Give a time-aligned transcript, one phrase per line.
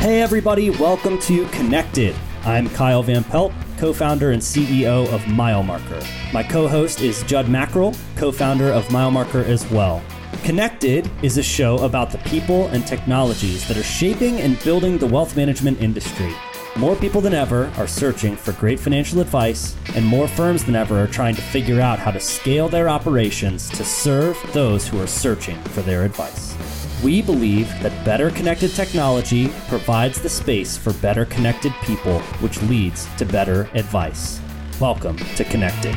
[0.00, 2.16] Hey, everybody, welcome to Connected.
[2.44, 6.32] I'm Kyle Van Pelt, co founder and CEO of MileMarker.
[6.32, 10.02] My co host is Judd Mackerel, co founder of MileMarker as well.
[10.42, 15.06] Connected is a show about the people and technologies that are shaping and building the
[15.06, 16.32] wealth management industry.
[16.76, 20.98] More people than ever are searching for great financial advice, and more firms than ever
[20.98, 25.06] are trying to figure out how to scale their operations to serve those who are
[25.06, 26.56] searching for their advice.
[27.02, 33.06] We believe that better connected technology provides the space for better connected people, which leads
[33.16, 34.38] to better advice.
[34.78, 35.94] Welcome to Connected.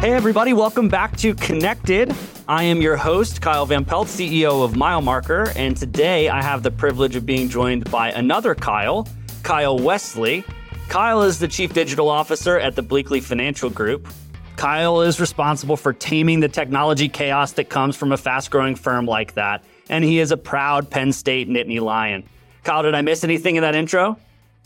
[0.00, 2.14] Hey, everybody, welcome back to Connected.
[2.48, 6.70] I am your host, Kyle Van Pelt, CEO of MileMarker, and today I have the
[6.70, 9.06] privilege of being joined by another Kyle,
[9.42, 10.46] Kyle Wesley.
[10.88, 14.08] Kyle is the Chief Digital Officer at the Bleakley Financial Group.
[14.56, 19.04] Kyle is responsible for taming the technology chaos that comes from a fast growing firm
[19.04, 22.24] like that, and he is a proud Penn State Nittany Lion.
[22.64, 24.18] Kyle, did I miss anything in that intro?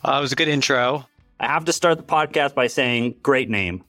[0.04, 1.06] Uh, it was a good intro.
[1.40, 3.82] I have to start the podcast by saying, great name.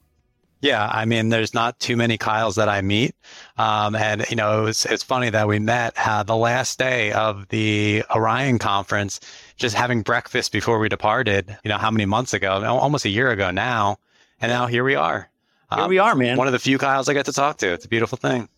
[0.64, 3.14] Yeah, I mean, there's not too many Kyles that I meet,
[3.58, 7.48] um, and you know, it it's funny that we met uh, the last day of
[7.50, 9.20] the Orion conference,
[9.58, 11.58] just having breakfast before we departed.
[11.64, 12.64] You know, how many months ago?
[12.64, 13.98] Almost a year ago now,
[14.42, 15.30] and now here we are.
[15.74, 16.38] Here um, we are, man.
[16.38, 17.74] One of the few Kyles I get to talk to.
[17.74, 18.50] It's a beautiful thing.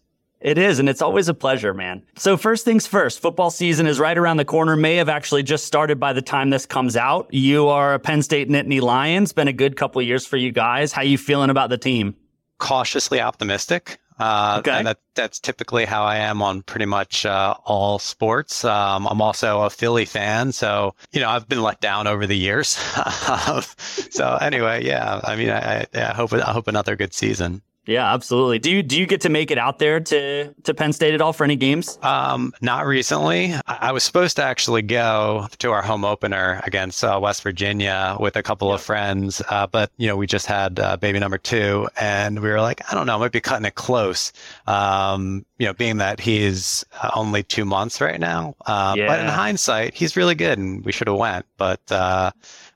[0.42, 2.04] It is, and it's always a pleasure, man.
[2.18, 5.66] So, first things first, football season is right around the corner, may have actually just
[5.66, 7.34] started by the time this comes out.
[7.34, 9.32] You are a Penn State Nittany Lions.
[9.34, 10.92] Been a good couple years for you guys.
[10.92, 12.16] How you feeling about the team?
[12.60, 13.98] Cautiously optimistic.
[14.18, 14.72] Uh, okay.
[14.72, 18.64] And that, that's typically how I am on pretty much uh, all sports.
[18.64, 22.38] Um, I'm also a Philly fan, so you know I've been let down over the
[22.38, 22.70] years.
[24.12, 27.62] so anyway, yeah, I mean, I, I hope I hope another good season.
[27.86, 28.60] Yeah, absolutely.
[28.60, 31.22] Do you do you get to make it out there to to Penn State at
[31.22, 32.00] all for any games?
[32.02, 33.54] Um, not recently.
[33.68, 38.36] I, was supposed to actually go to our home opener against uh, West Virginia with
[38.36, 41.88] a couple of friends, uh, but you know we just had uh, baby number two,
[42.00, 44.34] and we were like, I don't know, might be cutting it close.
[44.68, 48.56] Um, you know, being that he's uh, only two months right now.
[48.66, 49.08] Uh, yeah.
[49.08, 51.46] But in hindsight, he's really good, and we should have went.
[51.58, 52.32] But uh,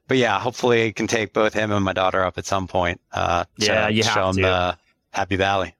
[0.08, 3.02] but yeah, hopefully, I can take both him and my daughter up at some point.
[3.12, 4.42] Uh, yeah, you have show to.
[4.42, 4.78] the
[5.12, 5.76] Happy Valley.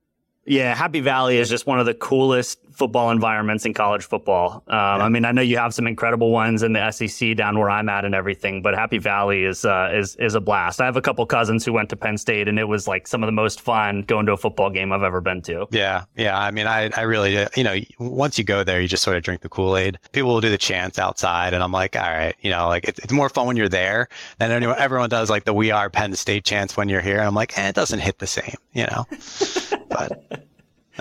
[0.46, 4.64] Yeah, Happy Valley is just one of the coolest football environments in college football.
[4.68, 4.98] Um, yeah.
[4.98, 7.90] I mean, I know you have some incredible ones in the SEC down where I'm
[7.90, 10.82] at and everything, but Happy Valley is uh, is is a blast.
[10.82, 13.22] I have a couple cousins who went to Penn State, and it was like some
[13.22, 15.68] of the most fun going to a football game I've ever been to.
[15.72, 16.40] Yeah, yeah.
[16.40, 19.24] I mean, I I really you know once you go there, you just sort of
[19.24, 20.00] drink the Kool Aid.
[20.14, 23.00] People will do the chants outside, and I'm like, all right, you know, like it's,
[23.00, 24.08] it's more fun when you're there
[24.38, 24.78] than anyone.
[24.80, 27.18] Everyone does like the "We Are Penn State" chants when you're here.
[27.18, 29.06] and I'm like, eh, it doesn't hit the same, you know.
[29.90, 30.49] but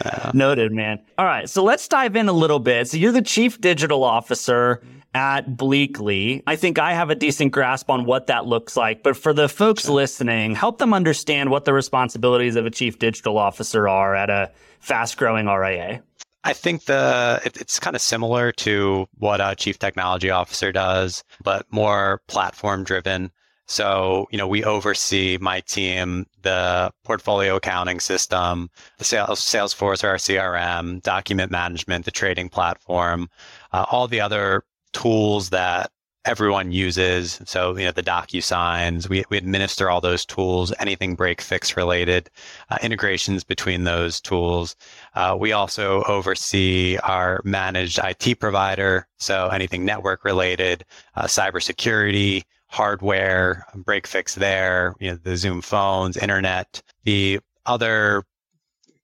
[0.05, 1.01] uh, Noted, man.
[1.17, 2.89] All right, so let's dive in a little bit.
[2.89, 4.83] So you're the chief digital officer
[5.15, 6.43] at Bleakley.
[6.47, 9.49] I think I have a decent grasp on what that looks like, but for the
[9.49, 9.95] folks sure.
[9.95, 14.51] listening, help them understand what the responsibilities of a chief digital officer are at a
[14.81, 16.03] fast-growing RIA.
[16.45, 21.25] I think the it, it's kind of similar to what a chief technology officer does,
[21.43, 23.31] but more platform driven.
[23.69, 30.09] So, you know, we oversee my team, the portfolio accounting system, the sales, Salesforce or
[30.09, 33.29] our CRM, document management, the trading platform,
[33.73, 34.65] uh, all the other
[34.95, 35.91] tools that
[36.25, 37.41] everyone uses.
[37.45, 42.31] So, you know, the DocuSigns, we, we administer all those tools, anything break fix related,
[42.71, 44.77] uh, integrations between those tools.
[45.15, 49.06] Uh, we also oversee our managed IT provider.
[49.19, 50.85] So anything network related,
[51.17, 56.83] uh, cybersecurity, hardware, break fix there, you know, the Zoom phones, internet.
[57.05, 58.25] The other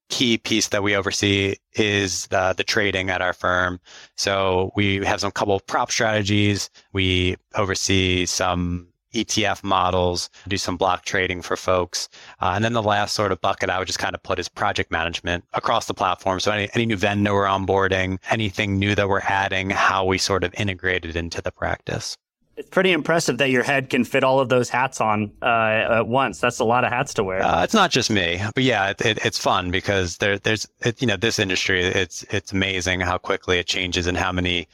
[0.08, 3.80] key piece that we oversee is the, the trading at our firm.
[4.16, 6.70] So we have some couple of prop strategies.
[6.92, 12.08] We oversee some ETF models, do some block trading for folks.
[12.40, 14.48] Uh, and then the last sort of bucket I would just kind of put is
[14.48, 16.40] project management across the platform.
[16.40, 20.44] So any, any new vendor we're onboarding, anything new that we're adding, how we sort
[20.44, 22.16] of integrate it into the practice.
[22.56, 26.06] It's pretty impressive that your head can fit all of those hats on uh, at
[26.06, 26.38] once.
[26.38, 27.42] That's a lot of hats to wear.
[27.42, 31.00] Uh, it's not just me, but yeah, it, it, it's fun because there, there's, it,
[31.00, 31.82] you know, this industry.
[31.82, 34.68] It's it's amazing how quickly it changes and how many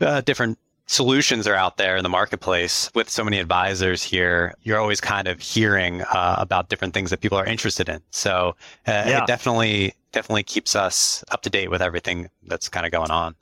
[0.00, 2.90] uh, different solutions are out there in the marketplace.
[2.94, 7.20] With so many advisors here, you're always kind of hearing uh, about different things that
[7.20, 8.00] people are interested in.
[8.10, 8.56] So
[8.88, 9.22] uh, yeah.
[9.22, 13.36] it definitely definitely keeps us up to date with everything that's kind of going on.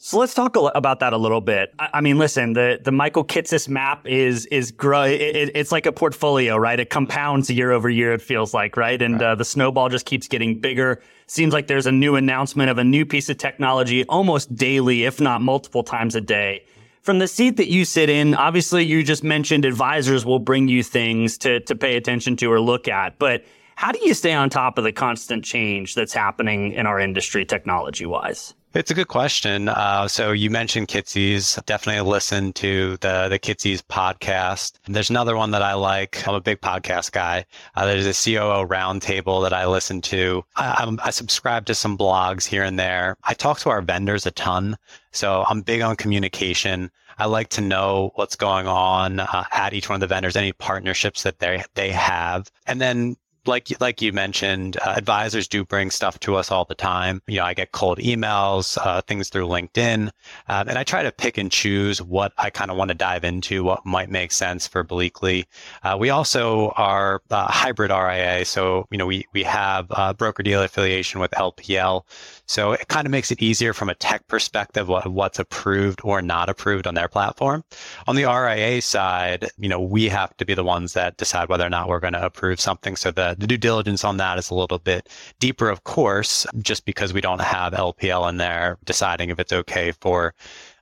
[0.00, 1.74] So let's talk about that a little bit.
[1.80, 5.02] I mean, listen, the, the Michael Kitces map is is grow.
[5.02, 6.78] It, it's like a portfolio, right?
[6.78, 8.12] It compounds year over year.
[8.12, 9.02] It feels like, right?
[9.02, 11.02] And uh, the snowball just keeps getting bigger.
[11.26, 15.20] Seems like there's a new announcement of a new piece of technology almost daily, if
[15.20, 16.64] not multiple times a day.
[17.02, 20.84] From the seat that you sit in, obviously you just mentioned advisors will bring you
[20.84, 24.48] things to to pay attention to or look at, but how do you stay on
[24.48, 28.54] top of the constant change that's happening in our industry technology wise?
[28.74, 29.70] It's a good question.
[29.70, 31.64] Uh, so you mentioned Kitces.
[31.64, 34.72] Definitely listen to the the Kitces podcast.
[34.86, 36.28] There's another one that I like.
[36.28, 37.46] I'm a big podcast guy.
[37.74, 40.44] Uh, there's a COO roundtable that I listen to.
[40.54, 43.16] I, I subscribe to some blogs here and there.
[43.24, 44.76] I talk to our vendors a ton.
[45.12, 46.90] So I'm big on communication.
[47.16, 50.52] I like to know what's going on uh, at each one of the vendors, any
[50.52, 55.90] partnerships that they they have, and then like like you mentioned, uh, advisors do bring
[55.90, 57.22] stuff to us all the time.
[57.26, 60.10] You know, I get cold emails, uh, things through LinkedIn,
[60.48, 63.24] uh, and I try to pick and choose what I kind of want to dive
[63.24, 65.46] into, what might make sense for Bleakley.
[65.82, 69.88] Uh, we also are a hybrid RIA, so you know we we have
[70.18, 72.04] broker dealer affiliation with LPL.
[72.46, 76.22] So it kind of makes it easier from a tech perspective what, what's approved or
[76.22, 77.62] not approved on their platform.
[78.06, 81.66] On the RIA side, you know, we have to be the ones that decide whether
[81.66, 82.96] or not we're going to approve something.
[82.96, 85.08] So the, the due diligence on that is a little bit
[85.38, 89.92] deeper, of course, just because we don't have LPL in there deciding if it's okay
[89.92, 90.34] for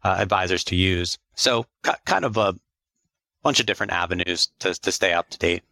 [0.03, 1.19] uh, advisors to use.
[1.35, 1.67] So
[2.05, 2.55] kind of a
[3.43, 5.63] bunch of different avenues to, to stay up to date.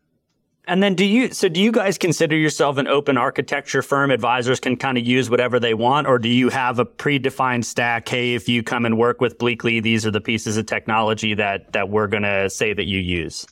[0.67, 4.11] And then do you so do you guys consider yourself an open architecture firm?
[4.11, 8.09] Advisors can kind of use whatever they want, or do you have a predefined stack?
[8.09, 11.73] Hey, if you come and work with Bleakley, these are the pieces of technology that
[11.75, 13.47] that we're gonna say that you use.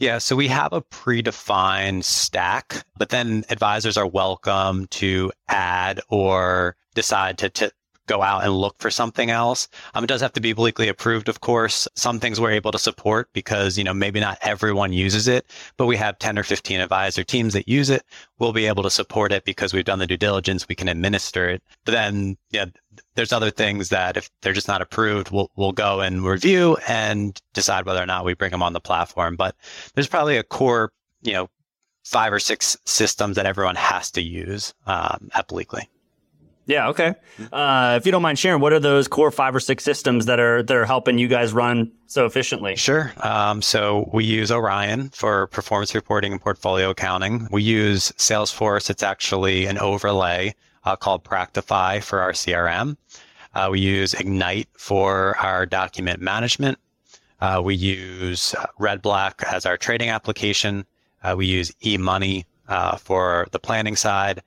[0.00, 6.74] Yeah, so we have a predefined stack, but then advisors are welcome to add or
[6.94, 7.70] decide to, to
[8.10, 9.68] go out and look for something else.
[9.94, 11.86] Um, it does have to be Bleakley approved, of course.
[11.94, 15.46] Some things we're able to support because, you know, maybe not everyone uses it,
[15.76, 18.02] but we have 10 or 15 advisor teams that use it.
[18.40, 20.66] We'll be able to support it because we've done the due diligence.
[20.68, 21.62] We can administer it.
[21.84, 22.66] But then, yeah,
[23.14, 27.40] there's other things that if they're just not approved, we'll, we'll go and review and
[27.54, 29.36] decide whether or not we bring them on the platform.
[29.36, 29.54] But
[29.94, 30.90] there's probably a core,
[31.22, 31.48] you know,
[32.04, 35.86] five or six systems that everyone has to use um, at Bleakley.
[36.70, 36.88] Yeah.
[36.90, 37.14] Okay.
[37.52, 40.38] Uh, if you don't mind sharing, what are those core five or six systems that
[40.38, 42.76] are that are helping you guys run so efficiently?
[42.76, 43.12] Sure.
[43.24, 47.48] Um, so we use Orion for performance reporting and portfolio accounting.
[47.50, 48.88] We use Salesforce.
[48.88, 52.96] It's actually an overlay uh, called Practifi for our CRM.
[53.52, 56.78] Uh, we use Egnyte for our document management.
[57.40, 60.86] Uh, we use Red RedBlack as our trading application.
[61.24, 64.40] Uh, we use eMoney uh, for the planning side.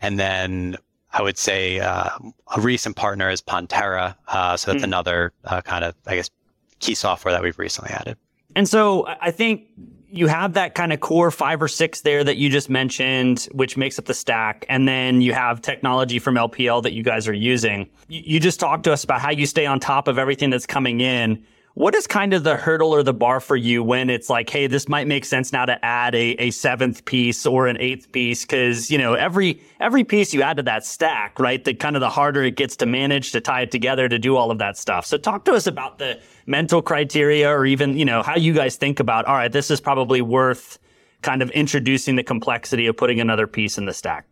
[0.00, 0.76] And then
[1.16, 2.10] I would say uh,
[2.54, 4.16] a recent partner is Pontera.
[4.28, 4.84] Uh, so that's mm.
[4.84, 6.30] another uh, kind of, I guess,
[6.78, 8.18] key software that we've recently added.
[8.54, 9.62] And so I think
[10.10, 13.78] you have that kind of core five or six there that you just mentioned, which
[13.78, 14.66] makes up the stack.
[14.68, 17.88] And then you have technology from LPL that you guys are using.
[18.08, 21.00] You just talked to us about how you stay on top of everything that's coming
[21.00, 21.42] in.
[21.76, 24.66] What is kind of the hurdle or the bar for you when it's like, hey,
[24.66, 28.46] this might make sense now to add a, a seventh piece or an eighth piece?
[28.46, 31.62] Cause, you know, every, every piece you add to that stack, right?
[31.62, 34.36] The kind of the harder it gets to manage, to tie it together, to do
[34.36, 35.04] all of that stuff.
[35.04, 38.76] So talk to us about the mental criteria or even, you know, how you guys
[38.76, 40.78] think about, all right, this is probably worth
[41.20, 44.24] kind of introducing the complexity of putting another piece in the stack.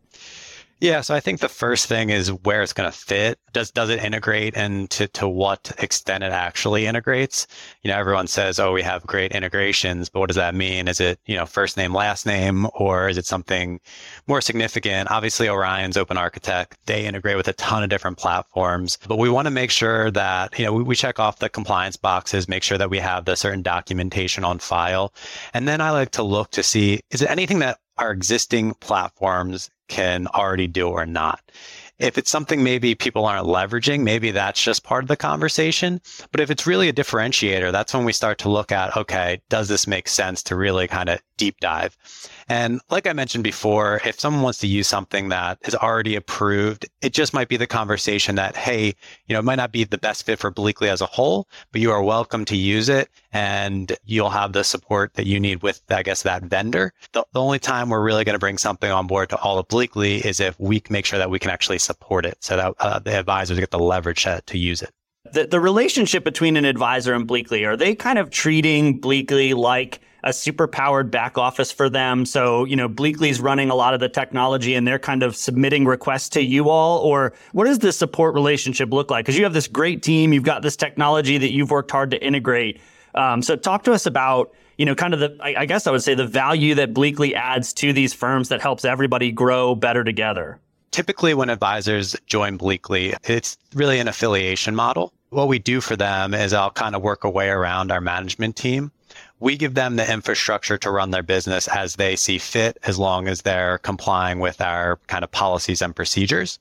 [0.80, 3.38] Yeah, so I think the first thing is where it's going to fit.
[3.52, 7.46] Does does it integrate, and to to what extent it actually integrates?
[7.82, 10.88] You know, everyone says, "Oh, we have great integrations," but what does that mean?
[10.88, 13.80] Is it you know first name, last name, or is it something
[14.26, 15.10] more significant?
[15.10, 19.46] Obviously, Orion's Open Architect they integrate with a ton of different platforms, but we want
[19.46, 22.78] to make sure that you know we, we check off the compliance boxes, make sure
[22.78, 25.14] that we have the certain documentation on file,
[25.54, 29.70] and then I like to look to see is it anything that our existing platforms
[29.88, 31.40] can already do or not.
[32.00, 36.00] If it's something maybe people aren't leveraging, maybe that's just part of the conversation.
[36.32, 39.68] But if it's really a differentiator, that's when we start to look at, okay, does
[39.68, 41.96] this make sense to really kind of deep dive?
[42.48, 46.86] And like I mentioned before, if someone wants to use something that is already approved,
[47.00, 48.86] it just might be the conversation that, hey,
[49.26, 51.80] you know, it might not be the best fit for Bleakley as a whole, but
[51.80, 55.82] you are welcome to use it and you'll have the support that you need with,
[55.90, 56.92] I guess, that vendor.
[57.12, 59.66] The, the only time we're really going to bring something on board to all of
[59.66, 63.00] Bleakley is if we make sure that we can actually support it so that uh,
[63.00, 64.90] the advisors get the leverage to, to use it.
[65.32, 70.00] The, the relationship between an advisor and Bleakley, are they kind of treating Bleakley like
[70.22, 72.24] a super powered back office for them.
[72.24, 75.84] So, you know, Bleakley's running a lot of the technology and they're kind of submitting
[75.84, 77.00] requests to you all.
[77.00, 79.26] Or what does the support relationship look like?
[79.26, 82.24] Because you have this great team, you've got this technology that you've worked hard to
[82.24, 82.80] integrate.
[83.14, 85.90] Um, so, talk to us about you know, kind of the, I, I guess I
[85.90, 90.04] would say the value that Bleakley adds to these firms that helps everybody grow better
[90.04, 90.58] together.
[90.90, 95.12] Typically, when advisors join Bleakley, it's really an affiliation model.
[95.30, 98.54] What we do for them is I'll kind of work a way around our management
[98.56, 98.92] team
[99.44, 103.28] we give them the infrastructure to run their business as they see fit, as long
[103.28, 106.58] as they're complying with our kind of policies and procedures.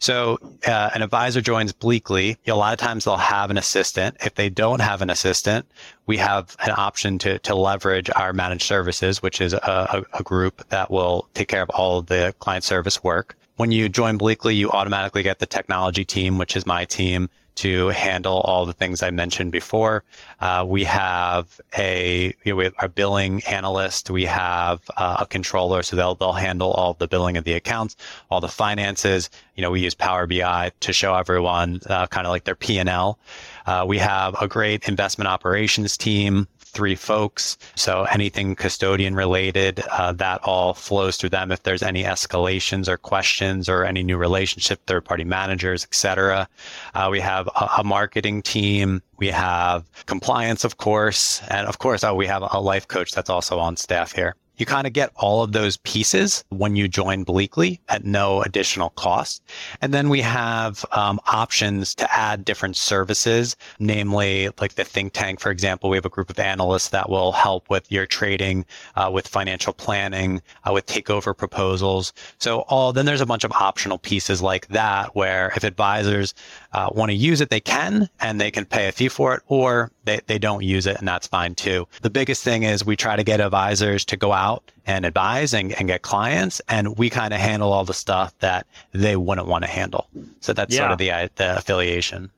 [0.00, 2.36] So, uh, an advisor joins Bleakley.
[2.46, 4.18] A lot of times they'll have an assistant.
[4.22, 5.64] If they don't have an assistant,
[6.04, 10.62] we have an option to, to leverage our managed services, which is a, a group
[10.68, 13.34] that will take care of all of the client service work.
[13.56, 17.88] When you join Bleakley, you automatically get the technology team, which is my team to
[17.88, 20.04] handle all the things I mentioned before.
[20.40, 24.10] Uh, we have a you know, we have our billing analyst.
[24.10, 27.96] We have uh, a controller, so they'll they'll handle all the billing of the accounts,
[28.30, 29.30] all the finances.
[29.54, 32.78] You know, we use Power BI to show everyone uh, kind of like their P
[32.78, 33.18] and L.
[33.66, 37.56] Uh, we have a great investment operations team three folks.
[37.74, 41.50] So anything custodian related, uh, that all flows through them.
[41.52, 46.48] If there's any escalations or questions or any new relationship, third party managers, etc.
[46.94, 49.02] Uh, we have a, a, marketing team.
[49.18, 51.40] We have compliance, of course.
[51.48, 54.34] And of course, oh, we have a life coach that's also on staff here.
[54.56, 58.90] You kind of get all of those pieces when you join Bleakley at no additional
[58.90, 59.42] cost.
[59.82, 65.40] And then we have um, options to add different services, namely like the think tank,
[65.40, 65.90] for example.
[65.90, 69.72] We have a group of analysts that will help with your trading, uh, with financial
[69.72, 72.12] planning, uh, with takeover proposals.
[72.38, 76.32] So all then there's a bunch of optional pieces like that where if advisors
[76.72, 79.42] uh, want to use it, they can, and they can pay a fee for it,
[79.48, 81.86] or they, they don't use it, and that's fine too.
[82.02, 84.45] The biggest thing is we try to get advisors to go out
[84.86, 88.66] and advise and, and get clients, and we kind of handle all the stuff that
[88.92, 90.08] they wouldn't want to handle.
[90.40, 90.80] So that's yeah.
[90.80, 92.30] sort of the, uh, the affiliation.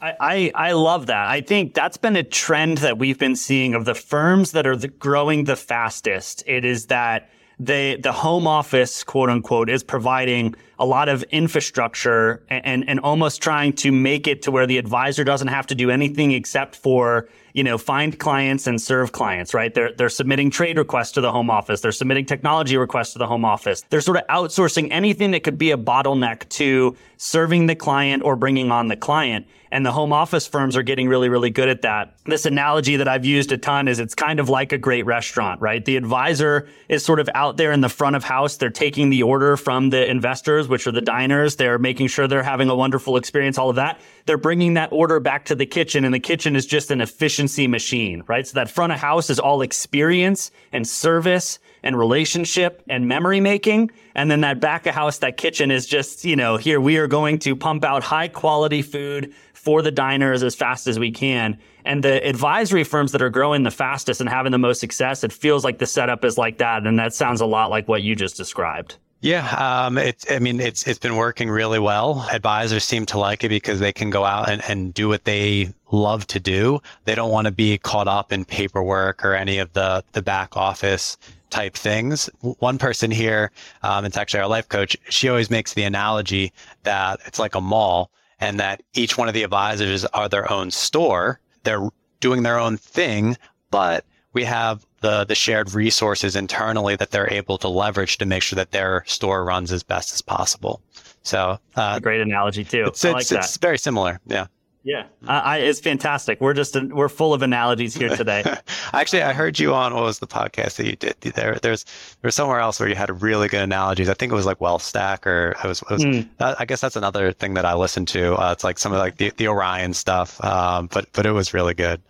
[0.00, 1.28] I, I, love that.
[1.28, 4.76] I think that's been a trend that we've been seeing of the firms that are
[4.76, 6.44] the, growing the fastest.
[6.46, 12.44] It is that the the home office, quote unquote, is providing a lot of infrastructure
[12.50, 15.90] and, and almost trying to make it to where the advisor doesn't have to do
[15.90, 19.72] anything except for you know, find clients and serve clients, right?
[19.72, 21.80] They're, they're submitting trade requests to the home office.
[21.80, 23.84] They're submitting technology requests to the home office.
[23.90, 28.34] They're sort of outsourcing anything that could be a bottleneck to serving the client or
[28.34, 29.46] bringing on the client.
[29.70, 32.14] And the home office firms are getting really, really good at that.
[32.26, 35.60] This analogy that I've used a ton is it's kind of like a great restaurant,
[35.60, 35.84] right?
[35.84, 38.56] The advisor is sort of out there in the front of house.
[38.56, 41.56] They're taking the order from the investors, which are the diners.
[41.56, 44.00] They're making sure they're having a wonderful experience, all of that.
[44.26, 47.00] They're bringing that order back to the kitchen and the kitchen is just an
[47.44, 48.46] efficiency machine, right?
[48.46, 53.90] So that front of house is all experience and service and relationship and memory making.
[54.14, 57.06] And then that back of house, that kitchen is just, you know, here we are
[57.06, 61.58] going to pump out high quality food for the diners as fast as we can.
[61.84, 65.32] And the advisory firms that are growing the fastest and having the most success, it
[65.32, 66.86] feels like the setup is like that.
[66.86, 68.96] And that sounds a lot like what you just described.
[69.24, 70.30] Yeah, um, it's.
[70.30, 72.28] I mean, it's it's been working really well.
[72.30, 75.72] Advisors seem to like it because they can go out and, and do what they
[75.90, 76.82] love to do.
[77.06, 80.58] They don't want to be caught up in paperwork or any of the the back
[80.58, 81.16] office
[81.48, 82.28] type things.
[82.58, 83.50] One person here,
[83.82, 84.94] um, it's actually our life coach.
[85.08, 86.52] She always makes the analogy
[86.82, 90.70] that it's like a mall, and that each one of the advisors are their own
[90.70, 91.40] store.
[91.62, 91.88] They're
[92.20, 93.38] doing their own thing,
[93.70, 94.04] but
[94.34, 98.56] we have the the shared resources internally that they're able to leverage to make sure
[98.56, 100.80] that their store runs as best as possible.
[101.22, 102.84] So, uh, great analogy too.
[102.86, 104.18] It's, it's, like it's very similar.
[104.26, 104.46] Yeah.
[104.86, 106.42] Yeah, I, it's fantastic.
[106.42, 108.44] We're just we're full of analogies here today.
[108.92, 111.58] Actually, I heard you on what was the podcast that you did there?
[111.62, 111.86] There's
[112.20, 114.10] there's somewhere else where you had really good analogies.
[114.10, 115.80] I think it was like Wealth Stack, or it was.
[115.80, 116.28] It was mm.
[116.38, 118.34] I guess that's another thing that I listened to.
[118.34, 121.54] Uh, it's like some of like the, the Orion stuff, um, but but it was
[121.54, 122.02] really good.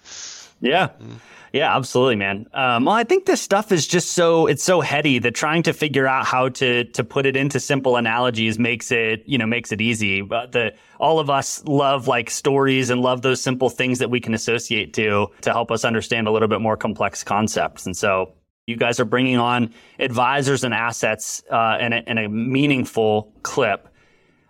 [0.64, 0.88] Yeah.
[1.00, 1.20] Mm.
[1.52, 2.48] Yeah, absolutely, man.
[2.52, 5.72] Um, well, I think this stuff is just so it's so heady that trying to
[5.72, 9.70] figure out how to to put it into simple analogies makes it you know makes
[9.70, 10.20] it easy.
[10.20, 14.18] But the all of us love like stories and love those simple things that we
[14.18, 17.86] can associate to to help us understand a little bit more complex concepts.
[17.86, 18.34] And so
[18.66, 23.88] you guys are bringing on advisors and assets uh, in, a, in a meaningful clip.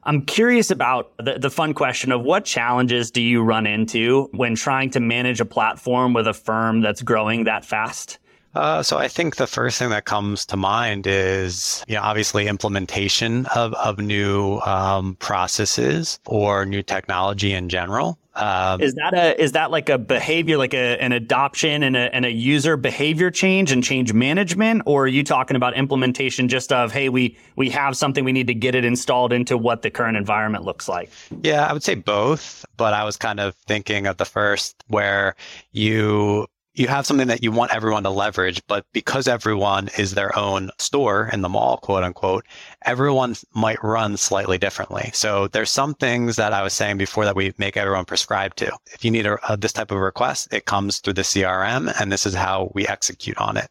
[0.07, 4.55] I'm curious about the, the fun question of what challenges do you run into when
[4.55, 8.19] trying to manage a platform with a firm that's growing that fast?
[8.55, 12.47] Uh, so I think the first thing that comes to mind is, you know, obviously
[12.47, 18.19] implementation of, of new um, processes or new technology in general.
[18.37, 22.13] Um, is that a is that like a behavior, like a, an adoption and a,
[22.13, 26.73] and a user behavior change and change management, or are you talking about implementation just
[26.73, 29.91] of hey, we we have something we need to get it installed into what the
[29.91, 31.11] current environment looks like?
[31.43, 35.37] Yeah, I would say both, but I was kind of thinking of the first where
[35.71, 40.37] you you have something that you want everyone to leverage, but because everyone is their
[40.37, 42.45] own store in the mall, quote unquote,
[42.83, 45.11] everyone might run slightly differently.
[45.15, 48.77] So there's some things that I was saying before that we make everyone prescribe to.
[48.93, 52.11] If you need a, a, this type of request, it comes through the CRM and
[52.11, 53.71] this is how we execute on it.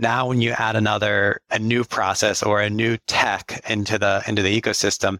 [0.00, 4.42] Now, when you add another, a new process or a new tech into the, into
[4.42, 5.18] the ecosystem,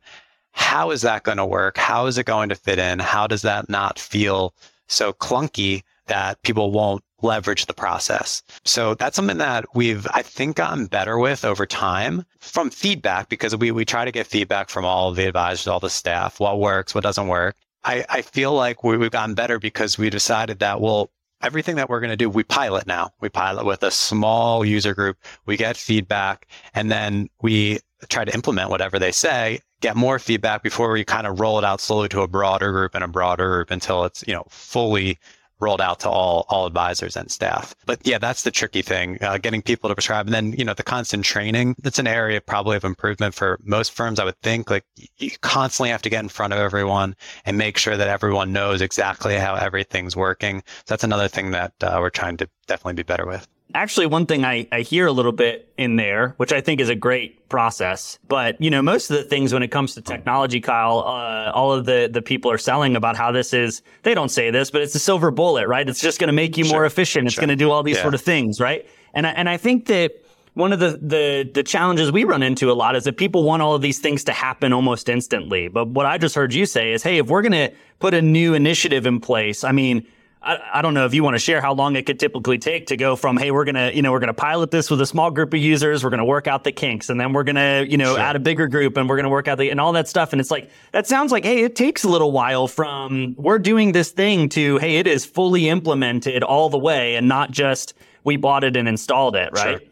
[0.50, 1.78] how is that going to work?
[1.78, 2.98] How is it going to fit in?
[2.98, 4.54] How does that not feel
[4.88, 8.42] so clunky that people won't leverage the process.
[8.64, 13.56] So that's something that we've, I think, gotten better with over time from feedback because
[13.56, 16.60] we, we try to get feedback from all of the advisors, all the staff, what
[16.60, 17.56] works, what doesn't work.
[17.84, 21.10] I, I feel like we, we've gotten better because we decided that, well,
[21.42, 23.10] everything that we're going to do, we pilot now.
[23.20, 25.18] We pilot with a small user group.
[25.46, 30.62] We get feedback and then we try to implement whatever they say, get more feedback
[30.62, 33.48] before we kind of roll it out slowly to a broader group and a broader
[33.48, 35.18] group until it's, you know, fully
[35.62, 37.74] rolled out to all all advisors and staff.
[37.86, 40.26] But yeah, that's the tricky thing, uh, getting people to prescribe.
[40.26, 41.76] And then you know the constant training.
[41.80, 44.18] That's an area probably of improvement for most firms.
[44.18, 44.84] I would think like
[45.18, 48.80] you constantly have to get in front of everyone and make sure that everyone knows
[48.80, 50.60] exactly how everything's working.
[50.60, 54.26] So that's another thing that uh, we're trying to definitely be better with actually one
[54.26, 57.48] thing I, I hear a little bit in there, which I think is a great
[57.48, 58.18] process.
[58.28, 61.72] But you know, most of the things when it comes to technology, Kyle, uh, all
[61.72, 63.82] of the the people are selling about how this is.
[64.02, 65.88] They don't say this, but it's a silver bullet, right?
[65.88, 66.74] It's just going to make you sure.
[66.74, 67.26] more efficient.
[67.26, 67.42] It's sure.
[67.42, 68.02] going to do all these yeah.
[68.02, 68.86] sort of things, right?
[69.14, 70.12] And I, and I think that
[70.54, 73.62] one of the, the the challenges we run into a lot is that people want
[73.62, 75.68] all of these things to happen almost instantly.
[75.68, 78.22] But what I just heard you say is, hey, if we're going to put a
[78.22, 80.06] new initiative in place, I mean
[80.44, 82.88] I, I don't know if you want to share how long it could typically take
[82.88, 85.00] to go from, hey, we're going to, you know, we're going to pilot this with
[85.00, 86.02] a small group of users.
[86.02, 88.20] We're going to work out the kinks and then we're going to, you know, sure.
[88.20, 90.32] add a bigger group and we're going to work out the, and all that stuff.
[90.32, 93.92] And it's like, that sounds like, hey, it takes a little while from we're doing
[93.92, 97.94] this thing to, hey, it is fully implemented all the way and not just
[98.24, 99.78] we bought it and installed it, right?
[99.78, 99.88] Sure.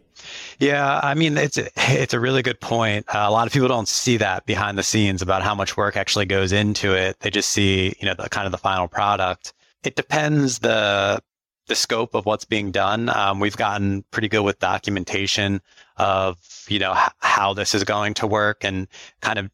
[0.59, 3.07] Yeah, I mean it's a, it's a really good point.
[3.09, 5.97] Uh, a lot of people don't see that behind the scenes about how much work
[5.97, 7.19] actually goes into it.
[7.21, 9.55] They just see you know the kind of the final product.
[9.85, 11.21] It depends the
[11.67, 13.09] the scope of what's being done.
[13.09, 15.61] Um, we've gotten pretty good with documentation
[15.97, 16.39] of
[16.69, 18.89] you know h- how this is going to work and
[19.21, 19.51] kind of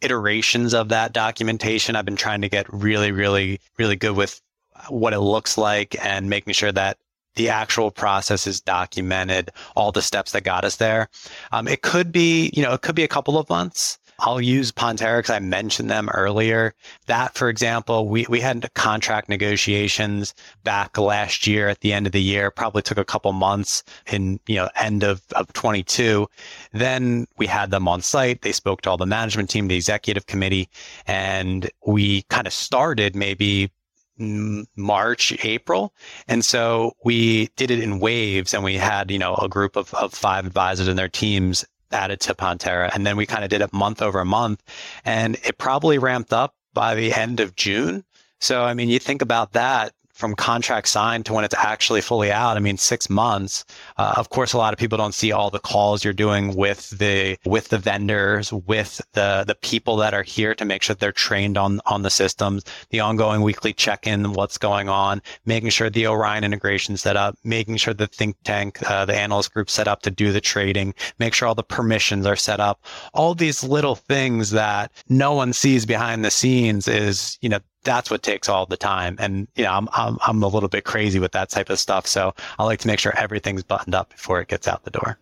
[0.00, 1.96] iterations of that documentation.
[1.96, 4.40] I've been trying to get really, really, really good with
[4.88, 6.98] what it looks like and making sure that
[7.34, 11.08] the actual process is documented, all the steps that got us there.
[11.52, 13.98] Um, it could be, you know, it could be a couple of months.
[14.20, 16.74] I'll use Pontera because I mentioned them earlier.
[17.06, 22.12] That, for example, we, we had contract negotiations back last year at the end of
[22.12, 26.28] the year, probably took a couple months in, you know, end of, of 22.
[26.72, 28.42] Then we had them on site.
[28.42, 30.68] They spoke to all the management team, the executive committee,
[31.06, 33.70] and we kind of started maybe
[34.18, 35.94] March, April.
[36.26, 39.94] And so we did it in waves and we had, you know, a group of,
[39.94, 42.94] of five advisors and their teams added to Pontera.
[42.94, 44.62] And then we kind of did it month over month
[45.04, 48.04] and it probably ramped up by the end of June.
[48.40, 52.32] So, I mean, you think about that from contract signed to when it's actually fully
[52.32, 53.64] out, I mean, six months.
[53.96, 56.90] Uh, of course, a lot of people don't see all the calls you're doing with
[56.90, 61.12] the with the vendors, with the the people that are here to make sure they're
[61.12, 66.08] trained on on the systems, the ongoing weekly check-in, what's going on, making sure the
[66.08, 70.02] Orion integration set up, making sure the think tank, uh, the analyst group set up
[70.02, 72.84] to do the trading, make sure all the permissions are set up.
[73.14, 78.10] All these little things that no one sees behind the scenes is, you know, that's
[78.10, 79.16] what takes all the time.
[79.18, 82.06] And, you know, I'm, I'm, I'm a little bit crazy with that type of stuff.
[82.06, 85.18] So I like to make sure everything's buttoned up before it gets out the door.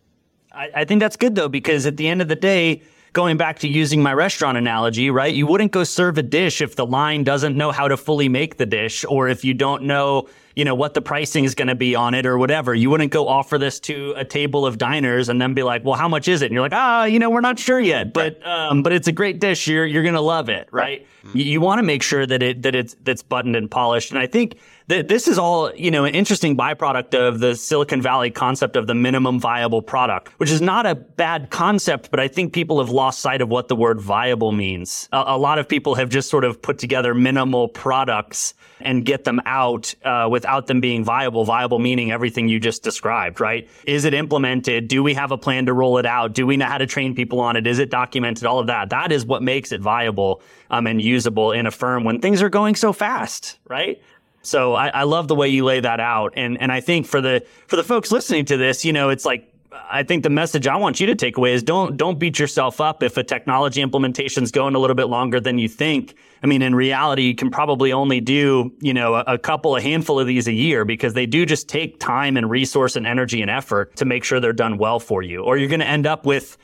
[0.52, 2.82] I, I think that's good though, because at the end of the day,
[3.16, 5.34] going back to using my restaurant analogy, right?
[5.34, 8.58] You wouldn't go serve a dish if the line doesn't know how to fully make
[8.58, 11.74] the dish or if you don't know you know, what the pricing is going to
[11.74, 12.74] be on it or whatever.
[12.74, 15.96] You wouldn't go offer this to a table of diners and then be like, well,
[15.96, 16.46] how much is it?
[16.46, 19.12] And you're like, ah, you know, we're not sure yet, but, um, but it's a
[19.12, 19.68] great dish.
[19.68, 20.68] You're, you're going to love it.
[20.72, 21.06] Right.
[21.24, 21.34] right.
[21.34, 24.10] You, you want to make sure that it, that it's, that's buttoned and polished.
[24.12, 24.56] And I think
[24.88, 28.94] this is all, you know, an interesting byproduct of the Silicon Valley concept of the
[28.94, 33.20] minimum viable product, which is not a bad concept, but I think people have lost
[33.20, 35.08] sight of what the word viable means.
[35.12, 39.24] A, a lot of people have just sort of put together minimal products and get
[39.24, 41.44] them out, uh, without them being viable.
[41.44, 43.68] Viable meaning everything you just described, right?
[43.86, 44.86] Is it implemented?
[44.86, 46.32] Do we have a plan to roll it out?
[46.32, 47.66] Do we know how to train people on it?
[47.66, 48.44] Is it documented?
[48.44, 48.90] All of that.
[48.90, 52.48] That is what makes it viable um, and usable in a firm when things are
[52.48, 54.00] going so fast, right?
[54.46, 56.32] So I, I love the way you lay that out.
[56.36, 59.24] And, and I think for the, for the folks listening to this, you know, it's
[59.24, 59.52] like,
[59.90, 62.80] I think the message I want you to take away is don't don't beat yourself
[62.80, 66.14] up if a technology implementation is going a little bit longer than you think.
[66.42, 69.80] I mean, in reality, you can probably only do you know a, a, couple, a
[69.80, 73.42] handful of these a year because they do just take time and resource and energy
[73.42, 76.06] and effort to make sure they're done well for you, or you're going to end
[76.06, 76.56] up with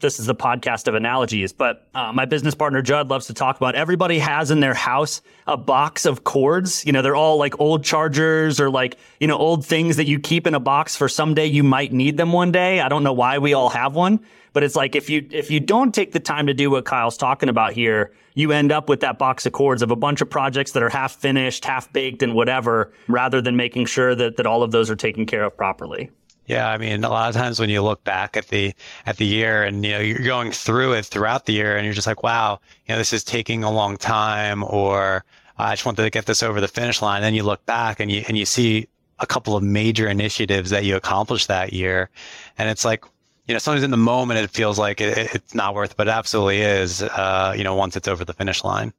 [0.00, 3.56] this is the podcast of analogies, but uh, my business partner Judd loves to talk
[3.56, 3.74] about.
[3.74, 6.84] Everybody has in their house a box of cords.
[6.84, 10.18] You know, they're all like old chargers or like you know old things that you
[10.18, 12.80] keep in a box for someday you might need them one day.
[12.80, 14.20] I don't know why we all have one,
[14.52, 17.16] but it's like if you if you don't take the time to do what Kyle's
[17.16, 20.30] talking about here, you end up with that box of cords of a bunch of
[20.30, 24.46] projects that are half finished, half baked, and whatever, rather than making sure that that
[24.46, 26.10] all of those are taken care of properly.
[26.50, 28.74] Yeah, I mean, a lot of times when you look back at the
[29.06, 31.94] at the year and you know you're going through it throughout the year and you're
[31.94, 35.24] just like, wow, you know, this is taking a long time, or
[35.58, 37.22] I just wanted to get this over the finish line.
[37.22, 38.88] Then you look back and you and you see
[39.20, 42.10] a couple of major initiatives that you accomplished that year,
[42.58, 43.04] and it's like,
[43.46, 46.10] you know, sometimes in the moment it feels like it, it's not worth, but it
[46.10, 47.00] absolutely is.
[47.00, 48.92] Uh, you know, once it's over the finish line.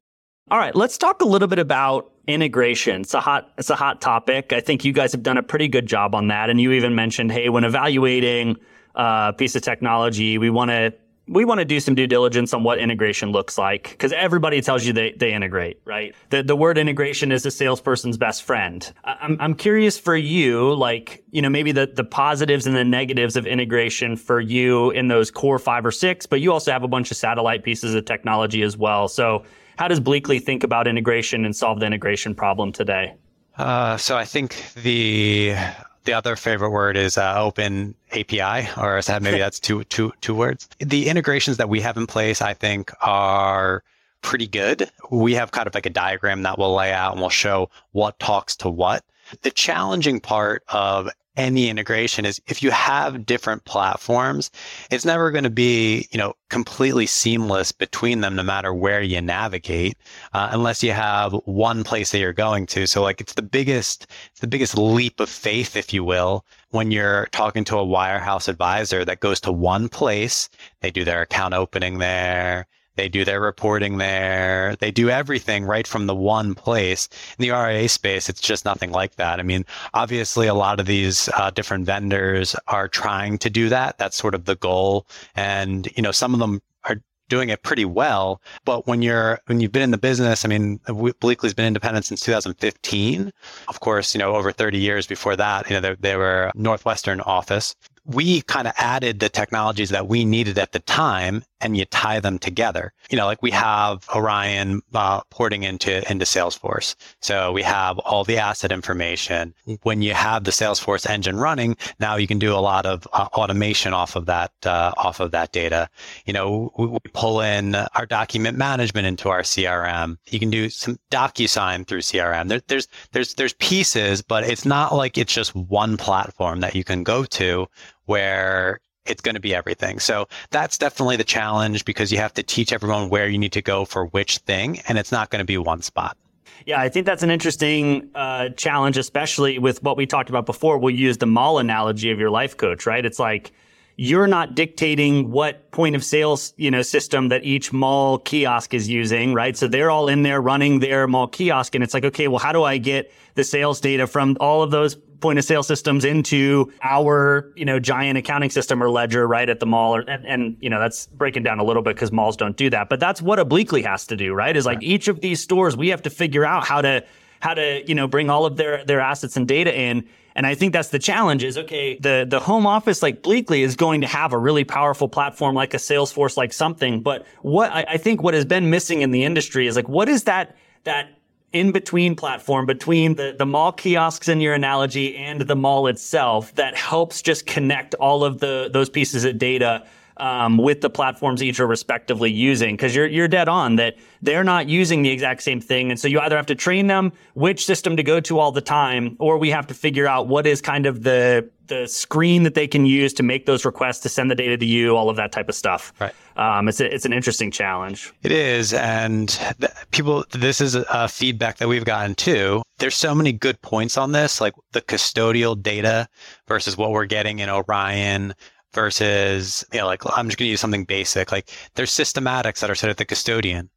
[0.52, 3.04] All right, let's talk a little bit about integration.
[3.04, 4.52] It's a hot it's a hot topic.
[4.52, 6.94] I think you guys have done a pretty good job on that and you even
[6.94, 8.58] mentioned, hey, when evaluating
[8.94, 10.94] a piece of technology, we want to
[11.30, 14.84] we want to do some due diligence on what integration looks like because everybody tells
[14.84, 16.14] you they, they integrate, right?
[16.32, 18.92] The, the word integration is a salesperson's best friend.
[19.06, 23.38] I'm, I'm curious for you, like, you know, maybe the, the positives and the negatives
[23.38, 26.90] of integration for you in those core five or six, but you also have a
[26.90, 29.08] bunch of satellite pieces of technology as well.
[29.08, 29.46] So
[29.78, 33.16] how does Bleakley think about integration and solve the integration problem today?
[33.58, 35.56] Uh, so I think the
[36.04, 40.68] the other favorite word is uh, open API, or maybe that's two two two words.
[40.80, 43.84] The integrations that we have in place, I think, are
[44.22, 44.90] pretty good.
[45.10, 48.20] We have kind of like a diagram that we'll lay out and we'll show what
[48.20, 49.04] talks to what.
[49.42, 54.52] The challenging part of any integration is if you have different platforms,
[54.90, 59.22] it's never going to be, you know, completely seamless between them, no matter where you
[59.22, 59.98] navigate,
[60.34, 62.86] uh, unless you have one place that you're going to.
[62.86, 66.92] So like it's the biggest, it's the biggest leap of faith, if you will, when
[66.92, 70.50] you're talking to a wirehouse advisor that goes to one place,
[70.82, 72.68] they do their account opening there.
[72.96, 74.76] They do their reporting there.
[74.80, 77.08] They do everything right from the one place.
[77.40, 79.40] In the RIA space, it's just nothing like that.
[79.40, 83.98] I mean, obviously, a lot of these uh, different vendors are trying to do that.
[83.98, 85.08] That's sort of the goal.
[85.36, 86.98] And, you know, some of them are
[87.30, 88.42] doing it pretty well.
[88.66, 92.20] But when you're when you've been in the business, I mean, Bleakley's been independent since
[92.22, 93.32] 2015.
[93.70, 97.22] Of course, you know, over 30 years before that, you know, they, they were Northwestern
[97.22, 97.76] office
[98.06, 102.20] we kind of added the technologies that we needed at the time and you tie
[102.20, 102.94] them together.
[103.10, 108.24] You know, like we have Orion uh, porting into into Salesforce, so we have all
[108.24, 109.54] the asset information.
[109.84, 113.28] When you have the Salesforce engine running, now you can do a lot of uh,
[113.34, 115.90] automation off of that uh, off of that data.
[116.26, 120.18] You know, we, we, pull in our document management into our CRM.
[120.30, 122.48] You can do some DocuSign through CRM.
[122.48, 126.84] There, there's there's there's pieces, but it's not like it's just one platform that you
[126.84, 127.68] can go to
[128.06, 130.00] where it's going to be everything.
[130.00, 133.62] So that's definitely the challenge because you have to teach everyone where you need to
[133.62, 136.18] go for which thing, and it's not going to be one spot.
[136.66, 140.78] Yeah, I think that's an interesting uh, challenge, especially with what we talked about before.
[140.78, 143.04] We'll use the mall analogy of your life coach, right?
[143.04, 143.52] It's like
[143.98, 148.88] you're not dictating what point of sales, you know, system that each mall kiosk is
[148.88, 149.58] using, right?
[149.58, 152.52] So they're all in there running their mall kiosk, and it's like, okay, well, how
[152.52, 156.72] do I get the sales data from all of those point of sale systems into
[156.84, 159.96] our, you know, giant accounting system or ledger right at the mall.
[159.96, 162.70] Or, and, and you know, that's breaking down a little bit because malls don't do
[162.72, 162.90] that.
[162.90, 164.58] But that's what Obliquely has to do, right?
[164.58, 164.84] Is like right.
[164.84, 167.04] each of these stores, we have to figure out how to,
[167.40, 170.08] how to, you know, bring all of their, their assets and data in.
[170.36, 173.76] And I think that's the challenge is okay, the, the home office like Bleakley is
[173.76, 177.02] going to have a really powerful platform like a Salesforce, like something.
[177.02, 180.08] But what I, I think what has been missing in the industry is like, what
[180.08, 180.56] is that,
[180.86, 181.21] that
[181.54, 186.54] in between platform between the, the mall kiosks in your analogy and the mall itself
[186.56, 189.86] that helps just connect all of the those pieces of data
[190.22, 194.44] um, with the platforms each are respectively using because you're you're dead on that they're
[194.44, 195.90] not using the exact same thing.
[195.90, 198.62] And so you either have to train them which system to go to all the
[198.62, 202.54] time or we have to figure out what is kind of the the screen that
[202.54, 205.16] they can use to make those requests to send the data to you all of
[205.16, 205.94] that type of stuff.
[206.00, 206.14] Right.
[206.36, 208.14] Um, it's a, it's an interesting challenge.
[208.22, 209.30] It is and
[209.60, 212.62] th- people this is a feedback that we've gotten too.
[212.78, 216.08] There's so many good points on this like the custodial data
[216.48, 218.36] versus what we're getting in orion
[218.74, 221.32] versus, you know, like I'm just going to use something basic.
[221.32, 223.70] Like there's systematics that are set at the custodian.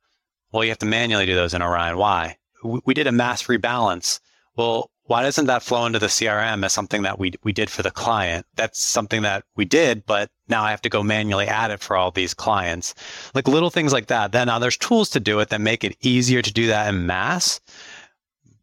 [0.52, 1.96] Well, you have to manually do those in Orion.
[1.96, 2.36] Why?
[2.62, 4.20] We did a mass rebalance.
[4.56, 7.82] Well, why doesn't that flow into the CRM as something that we we did for
[7.82, 8.46] the client?
[8.54, 11.96] That's something that we did, but now I have to go manually add it for
[11.96, 12.94] all these clients.
[13.34, 14.32] Like little things like that.
[14.32, 17.06] Then now there's tools to do it that make it easier to do that in
[17.06, 17.60] mass.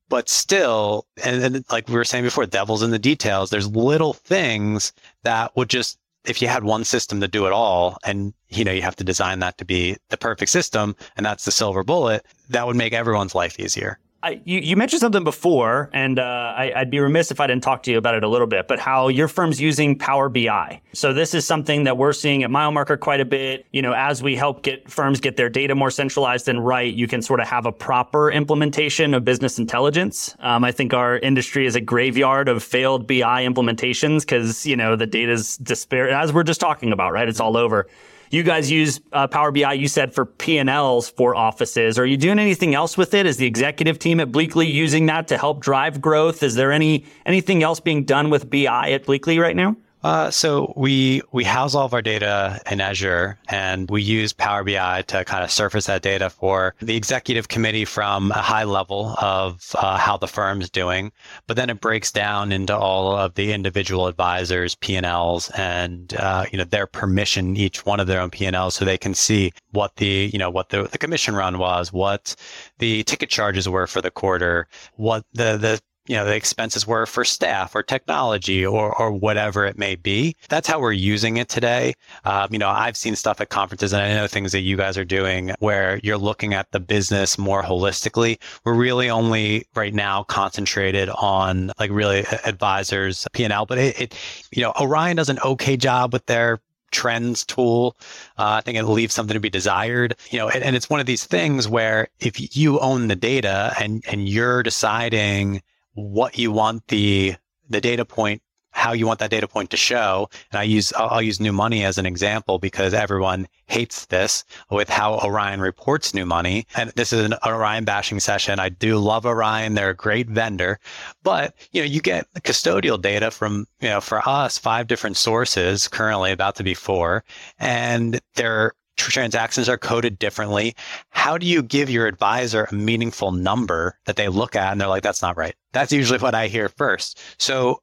[0.09, 3.49] But still, and, and like we were saying before, devil's in the details.
[3.49, 7.97] There's little things that would just if you had one system to do it all
[8.03, 11.45] and you know you have to design that to be the perfect system and that's
[11.45, 15.89] the silver bullet that would make everyone's life easier I, you, you, mentioned something before,
[15.93, 18.27] and uh, I, would be remiss if I didn't talk to you about it a
[18.27, 20.79] little bit, but how your firm's using Power BI.
[20.93, 23.65] So this is something that we're seeing at MileMarker quite a bit.
[23.71, 27.07] You know, as we help get firms get their data more centralized and right, you
[27.07, 30.35] can sort of have a proper implementation of business intelligence.
[30.39, 34.95] Um, I think our industry is a graveyard of failed BI implementations because, you know,
[34.95, 37.27] the data's disparate, as we're just talking about, right?
[37.27, 37.87] It's all over.
[38.31, 41.99] You guys use uh, Power BI, you said, for P&Ls for offices.
[41.99, 43.25] Are you doing anything else with it?
[43.25, 46.41] Is the executive team at Bleakley using that to help drive growth?
[46.41, 49.75] Is there any anything else being done with BI at Bleakley right now?
[50.03, 54.63] Uh, so we we house all of our data in Azure, and we use Power
[54.63, 59.15] BI to kind of surface that data for the executive committee from a high level
[59.19, 61.11] of uh, how the firm's doing.
[61.45, 66.13] But then it breaks down into all of the individual advisors' P and Ls, and
[66.15, 68.97] uh, you know their permission, each one of their own P and Ls, so they
[68.97, 72.35] can see what the you know what the, the commission run was, what
[72.79, 77.05] the ticket charges were for the quarter, what the the you know the expenses were
[77.05, 80.35] for staff or technology or or whatever it may be.
[80.49, 81.93] That's how we're using it today.
[82.25, 84.97] Um, you know, I've seen stuff at conferences, and I know things that you guys
[84.97, 88.41] are doing where you're looking at the business more holistically.
[88.63, 94.01] We're really only right now concentrated on like really advisors P and L, but it,
[94.01, 94.17] it,
[94.51, 96.59] you know, Orion does an okay job with their
[96.91, 97.95] trends tool.
[98.37, 100.99] Uh, I think it leaves something to be desired, you know, and, and, it's one
[100.99, 105.61] of these things where if you own the data and, and you're deciding
[105.93, 107.35] what you want the
[107.69, 110.29] the data point how you want that data point to show.
[110.51, 114.43] And I use, I'll, I'll, use new money as an example because everyone hates this
[114.69, 116.65] with how Orion reports new money.
[116.75, 118.59] And this is an Orion bashing session.
[118.59, 119.75] I do love Orion.
[119.75, 120.79] They're a great vendor,
[121.23, 125.87] but you know, you get custodial data from, you know, for us, five different sources
[125.87, 127.23] currently about to be four
[127.59, 130.75] and they're transactions are coded differently.
[131.09, 134.87] How do you give your advisor a meaningful number that they look at and they're
[134.87, 135.55] like, that's not right?
[135.73, 137.19] That's usually what I hear first.
[137.37, 137.81] So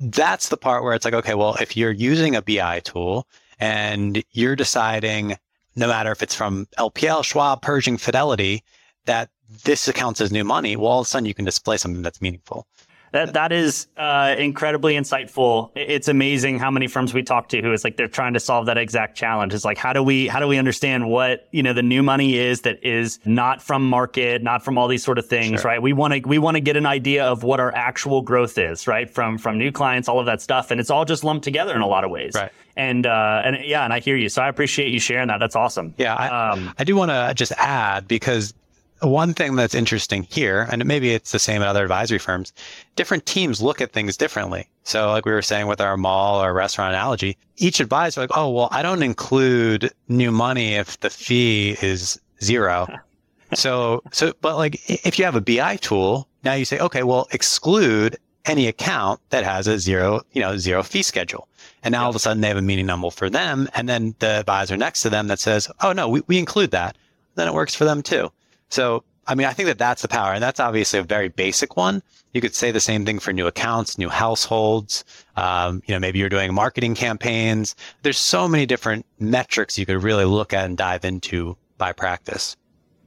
[0.00, 3.26] that's the part where it's like, okay, well, if you're using a BI tool
[3.58, 5.36] and you're deciding,
[5.76, 8.62] no matter if it's from LPL, Schwab, Pershing, Fidelity,
[9.06, 9.30] that
[9.64, 12.20] this accounts as new money, well, all of a sudden you can display something that's
[12.20, 12.66] meaningful.
[13.12, 15.70] That that is uh, incredibly insightful.
[15.74, 18.66] It's amazing how many firms we talk to who is like they're trying to solve
[18.66, 19.54] that exact challenge.
[19.54, 22.36] It's like how do we how do we understand what you know the new money
[22.36, 25.70] is that is not from market, not from all these sort of things, sure.
[25.70, 25.82] right?
[25.82, 28.86] We want to we want to get an idea of what our actual growth is,
[28.86, 29.08] right?
[29.08, 31.80] From from new clients, all of that stuff, and it's all just lumped together in
[31.80, 32.32] a lot of ways.
[32.34, 32.50] Right.
[32.76, 34.28] And uh, and yeah, and I hear you.
[34.28, 35.38] So I appreciate you sharing that.
[35.38, 35.94] That's awesome.
[35.96, 38.52] Yeah, I, um, I do want to just add because
[39.00, 42.52] one thing that's interesting here, and maybe it's the same at other advisory firms,
[42.94, 44.68] different teams look at things differently.
[44.84, 48.50] So, like we were saying with our mall or restaurant analogy, each advisor, like, oh,
[48.50, 52.86] well, I don't include new money if the fee is zero.
[53.54, 57.28] so, so, but like if you have a BI tool, now you say, okay, well,
[57.32, 61.48] exclude any account that has a zero, you know, zero fee schedule.
[61.82, 63.68] And now all of a sudden they have a meaning number for them.
[63.74, 66.96] And then the advisor next to them that says, oh, no, we, we include that.
[67.34, 68.30] Then it works for them too.
[68.68, 70.32] So, I mean, I think that that's the power.
[70.32, 72.02] And that's obviously a very basic one.
[72.32, 75.04] You could say the same thing for new accounts, new households.
[75.36, 77.74] Um, you know, maybe you're doing marketing campaigns.
[78.02, 82.56] There's so many different metrics you could really look at and dive into by practice.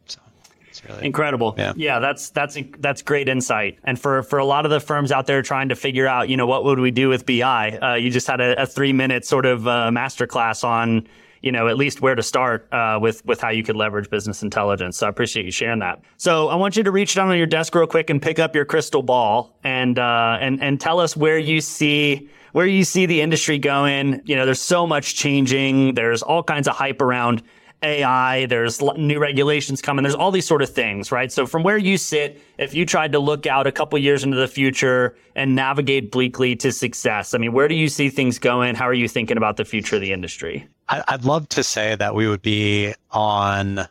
[0.06, 0.19] So
[0.67, 1.56] it's really incredible.
[1.58, 1.74] Yeah.
[1.76, 3.78] yeah, that's that's that's great insight.
[3.84, 6.38] And for for a lot of the firms out there trying to figure out, you
[6.38, 7.78] know, what would we do with BI?
[7.78, 11.08] Uh, you just had a, a three minute sort of uh, masterclass on
[11.41, 14.43] you know, at least where to start uh, with with how you could leverage business
[14.43, 14.97] intelligence.
[14.97, 16.02] So I appreciate you sharing that.
[16.17, 18.56] So I want you to reach down on your desk real quick and pick up
[18.56, 23.06] your crystal ball and uh, and and tell us where you see where you see
[23.06, 24.21] the industry going.
[24.25, 25.93] You know, there's so much changing.
[25.93, 27.43] There's all kinds of hype around
[27.84, 31.32] AI, there's new regulations coming, there's all these sort of things, right?
[31.32, 34.38] So from where you sit, if you tried to look out a couple years into
[34.38, 38.75] the future and navigate Bleakley to success, I mean, where do you see things going?
[38.75, 40.67] How are you thinking about the future of the industry?
[40.89, 43.88] I'd love to say that we would be on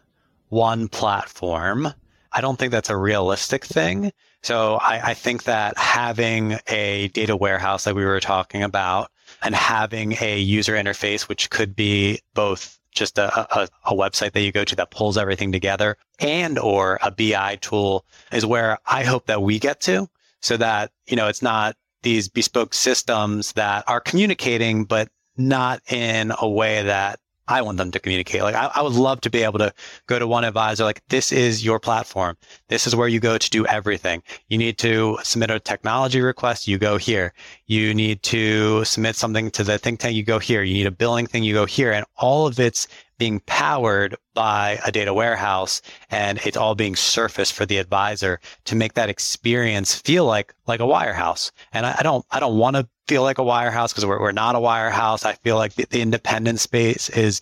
[0.48, 1.92] one platform.
[2.32, 4.12] I don't think that's a realistic thing.
[4.42, 9.10] So I, I think that having a data warehouse like we were talking about
[9.42, 14.40] and having a user interface, which could be both just a, a, a, website that
[14.40, 19.04] you go to that pulls everything together and or a BI tool is where I
[19.04, 20.08] hope that we get to
[20.40, 25.08] so that, you know, it's not these bespoke systems that are communicating, but
[25.38, 28.42] not in a way that I want them to communicate.
[28.42, 29.72] Like I, I, would love to be able to
[30.06, 32.36] go to one advisor, like this is your platform.
[32.68, 34.22] This is where you go to do everything.
[34.48, 36.68] You need to submit a technology request.
[36.68, 37.32] You go here.
[37.66, 40.14] You need to submit something to the think tank.
[40.14, 40.62] You go here.
[40.62, 41.42] You need a billing thing.
[41.42, 41.90] You go here.
[41.90, 42.86] And all of it's
[43.18, 48.76] being powered by a data warehouse and it's all being surfaced for the advisor to
[48.76, 51.50] make that experience feel like like a wirehouse.
[51.72, 54.32] And I, I don't I don't want to feel like a wirehouse because we're, we're
[54.32, 55.24] not a wirehouse.
[55.24, 57.40] I feel like the, the independent space is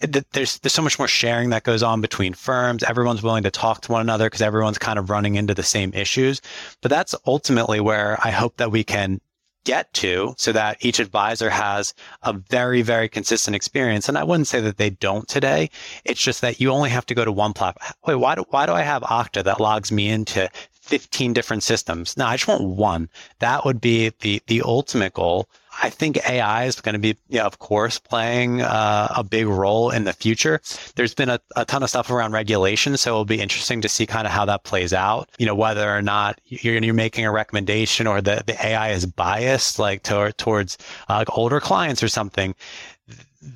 [0.00, 2.82] there's there's so much more sharing that goes on between firms.
[2.82, 5.92] Everyone's willing to talk to one another because everyone's kind of running into the same
[5.92, 6.40] issues.
[6.80, 9.20] But that's ultimately where I hope that we can
[9.64, 14.08] get to so that each advisor has a very, very consistent experience.
[14.08, 15.70] And I wouldn't say that they don't today.
[16.04, 17.92] It's just that you only have to go to one platform.
[18.06, 22.16] Wait, why do, why do I have Okta that logs me into 15 different systems?
[22.16, 23.08] No, I just want one.
[23.40, 25.48] That would be the, the ultimate goal.
[25.82, 29.90] I think AI is going to be, yeah, of course, playing uh, a big role
[29.90, 30.60] in the future.
[30.94, 34.06] There's been a, a ton of stuff around regulation, so it'll be interesting to see
[34.06, 35.30] kind of how that plays out.
[35.38, 39.06] You know, whether or not you're, you're making a recommendation or the, the AI is
[39.06, 40.76] biased, like to, towards
[41.08, 42.54] uh, like older clients or something.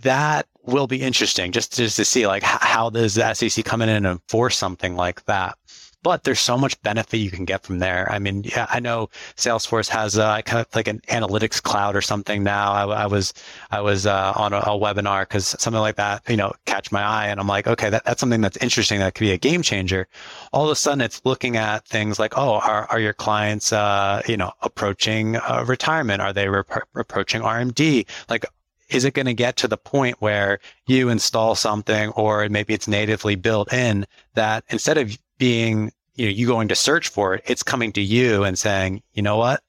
[0.03, 3.91] That will be interesting just, just to see like how does the SEC come in
[3.91, 5.59] and enforce something like that
[6.05, 8.07] but there's so much benefit you can get from there.
[8.12, 12.03] I mean, yeah, I know Salesforce has uh, kind of like an analytics cloud or
[12.03, 12.73] something now.
[12.73, 13.33] I, I was
[13.71, 17.03] I was uh, on a, a webinar because something like that, you know, catch my
[17.03, 19.62] eye, and I'm like, okay, that, that's something that's interesting that could be a game
[19.62, 20.07] changer.
[20.53, 24.21] All of a sudden, it's looking at things like, oh, are are your clients, uh,
[24.29, 26.21] you know, approaching uh, retirement?
[26.21, 28.07] Are they rep- approaching RMD?
[28.29, 28.45] Like
[28.90, 32.87] is it going to get to the point where you install something or maybe it's
[32.87, 37.42] natively built in that instead of being, you know, you going to search for it,
[37.44, 39.62] it's coming to you and saying, you know what?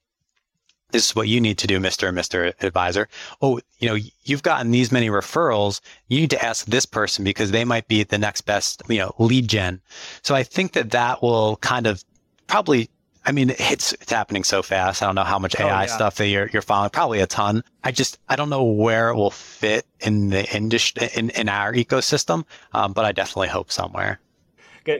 [0.90, 2.08] This is what you need to do, Mr.
[2.08, 2.54] and Mr.
[2.64, 3.08] Advisor.
[3.42, 5.82] Oh, you know, you've gotten these many referrals.
[6.08, 9.14] You need to ask this person because they might be the next best, you know,
[9.18, 9.82] lead gen.
[10.22, 12.02] So I think that that will kind of
[12.46, 12.88] probably
[13.26, 15.02] I mean, it's it's happening so fast.
[15.02, 15.86] I don't know how much AI oh, yeah.
[15.86, 16.88] stuff that you're you're following.
[16.88, 17.64] Probably a ton.
[17.84, 21.74] I just I don't know where it will fit in the industry in, in our
[21.74, 24.20] ecosystem, um, but I definitely hope somewhere.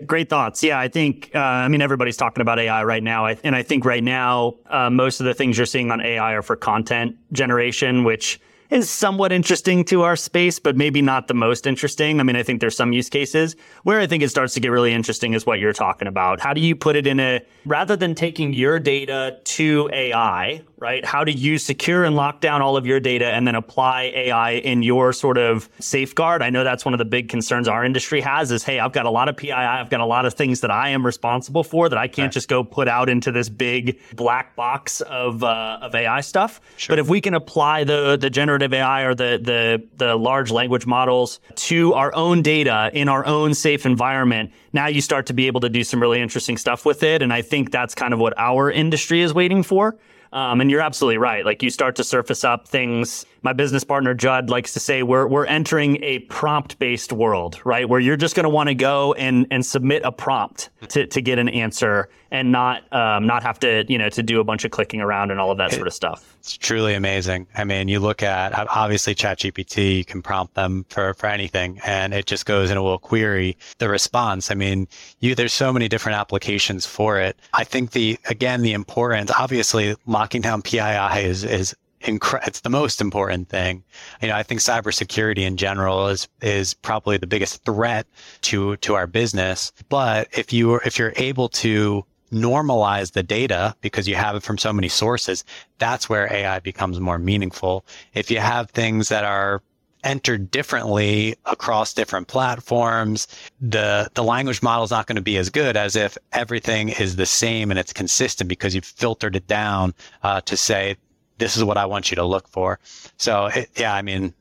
[0.06, 0.62] Great thoughts.
[0.62, 3.26] Yeah, I think, uh, I mean, everybody's talking about AI right now.
[3.26, 6.42] And I think right now, uh, most of the things you're seeing on AI are
[6.42, 11.66] for content generation, which is somewhat interesting to our space, but maybe not the most
[11.66, 12.20] interesting.
[12.20, 14.68] I mean, I think there's some use cases where I think it starts to get
[14.70, 16.40] really interesting is what you're talking about.
[16.40, 21.04] How do you put it in a, rather than taking your data to AI, right?
[21.04, 24.52] How do you secure and lock down all of your data and then apply AI
[24.52, 26.42] in your sort of safeguard?
[26.42, 29.06] I know that's one of the big concerns our industry has is, hey, I've got
[29.06, 31.88] a lot of PII, I've got a lot of things that I am responsible for
[31.88, 32.32] that I can't right.
[32.32, 36.60] just go put out into this big black box of uh, of AI stuff.
[36.76, 36.92] Sure.
[36.92, 40.86] But if we can apply the the generative AI or the the the large language
[40.86, 45.46] models to our own data in our own safe environment, now you start to be
[45.46, 47.22] able to do some really interesting stuff with it.
[47.22, 49.96] And I think that's kind of what our industry is waiting for.
[50.32, 51.44] Um, and you're absolutely right.
[51.44, 53.26] Like you start to surface up things.
[53.42, 57.88] My business partner Judd likes to say we're we're entering a prompt based world, right?
[57.88, 61.20] Where you're just going to want to go and and submit a prompt to to
[61.20, 64.64] get an answer and not um, not have to you know to do a bunch
[64.64, 66.36] of clicking around and all of that sort of stuff.
[66.40, 67.46] It's truly amazing.
[67.56, 72.14] I mean, you look at obviously ChatGPT, you can prompt them for for anything, and
[72.14, 74.50] it just goes and it will query the response.
[74.50, 74.88] I mean,
[75.20, 77.38] you there's so many different applications for it.
[77.52, 81.74] I think the again the importance, obviously locking down PII is is
[82.06, 83.84] incre- it's the most important thing.
[84.22, 88.06] You know, I think cybersecurity in general is is probably the biggest threat
[88.42, 89.72] to to our business.
[89.88, 94.58] But if you if you're able to normalize the data because you have it from
[94.58, 95.44] so many sources,
[95.78, 97.84] that's where AI becomes more meaningful.
[98.14, 99.62] If you have things that are
[100.04, 103.26] entered differently across different platforms,
[103.60, 107.16] the the language model is not going to be as good as if everything is
[107.16, 109.92] the same and it's consistent because you've filtered it down
[110.22, 110.96] uh, to say
[111.38, 112.78] this is what I want you to look for.
[113.16, 114.34] So it, yeah, I mean,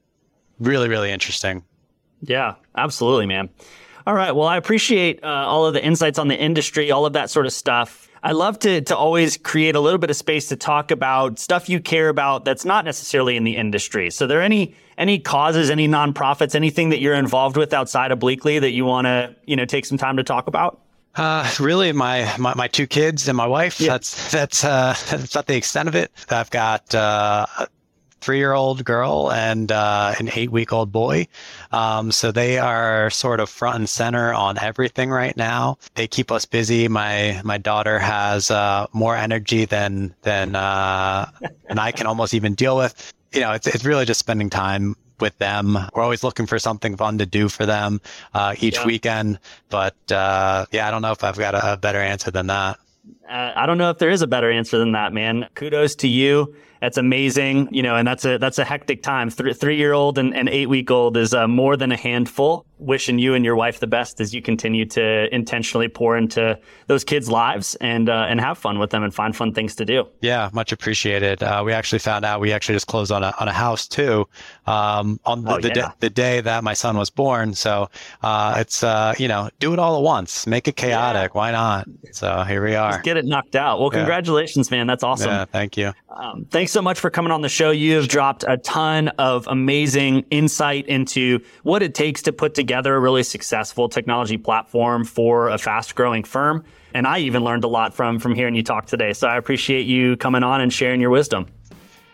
[0.60, 1.64] really, really interesting.
[2.22, 3.50] Yeah, absolutely, man.
[4.08, 4.36] All right.
[4.36, 7.46] Well, I appreciate uh, all of the insights on the industry, all of that sort
[7.46, 8.08] of stuff.
[8.22, 11.70] I love to to always create a little bit of space to talk about stuff
[11.70, 14.10] you care about that's not necessarily in the industry.
[14.10, 18.62] So, there any any causes, any nonprofits, anything that you're involved with outside of Bleakley
[18.62, 20.82] that you want to you know take some time to talk about?
[21.16, 23.80] Uh, really, my, my, my two kids and my wife.
[23.80, 23.94] Yeah.
[23.94, 26.12] That's that's uh, that's not the extent of it.
[26.30, 27.68] I've got uh, a
[28.26, 31.28] three year old girl and uh, an eight week old boy.
[31.72, 35.78] Um, so they are sort of front and center on everything right now.
[35.94, 36.88] They keep us busy.
[36.88, 41.30] My my daughter has uh, more energy than than uh,
[41.70, 43.14] and I can almost even deal with.
[43.32, 45.78] You know, it's it's really just spending time with them.
[45.94, 48.02] We're always looking for something fun to do for them
[48.34, 48.86] uh, each yeah.
[48.86, 49.40] weekend.
[49.70, 52.80] But uh, yeah, I don't know if I've got a, better answer than that.
[53.30, 55.48] Uh, I don't know if there is a better answer than that, man.
[55.56, 56.56] Kudos to you.
[56.86, 59.32] That's amazing, you know, and that's a that's a hectic time.
[59.32, 62.64] Th- three year old and, and eight week old is uh, more than a handful
[62.78, 67.04] wishing you and your wife the best as you continue to intentionally pour into those
[67.04, 70.08] kids' lives and uh, and have fun with them and find fun things to do.
[70.22, 71.42] Yeah, much appreciated.
[71.42, 74.28] Uh, we actually found out we actually just closed on a on a house too
[74.68, 75.92] um, on the, oh, the, yeah.
[76.02, 77.56] the, day that my son was born.
[77.56, 77.90] So
[78.22, 81.32] uh, it's uh, you know do it all at once, make it chaotic.
[81.34, 81.38] Yeah.
[81.38, 81.88] Why not?
[82.12, 82.92] So here we are.
[82.92, 83.80] Just get it knocked out.
[83.80, 84.86] Well, congratulations, man.
[84.86, 85.30] That's awesome.
[85.30, 85.94] Yeah, thank you.
[86.10, 87.72] Um, thanks so much for coming on the show.
[87.72, 92.94] You have dropped a ton of amazing insight into what it takes to put together
[92.94, 96.66] a really successful technology platform for a fast growing firm.
[96.94, 99.14] And I even learned a lot from from hearing you talk today.
[99.14, 101.48] So I appreciate you coming on and sharing your wisdom.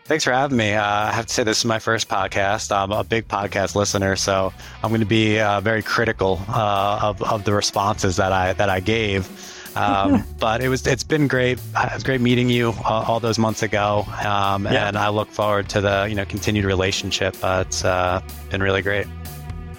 [0.05, 0.73] Thanks for having me.
[0.73, 2.71] Uh, I have to say, this is my first podcast.
[2.71, 4.53] I'm a big podcast listener, so
[4.83, 8.69] I'm going to be uh, very critical uh, of, of the responses that I that
[8.69, 9.27] I gave.
[9.75, 11.59] Um, but it was it's been great.
[11.59, 14.87] It was great meeting you uh, all those months ago, um, yeah.
[14.87, 17.35] and I look forward to the you know continued relationship.
[17.41, 19.07] it's uh, been really great.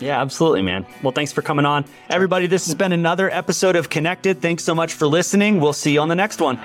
[0.03, 0.85] Yeah, absolutely, man.
[1.03, 1.85] Well, thanks for coming on.
[2.11, 4.43] Everybody, this has been another episode of Connected.
[4.43, 5.61] Thanks so much for listening.
[5.61, 6.59] We'll see you on the next one.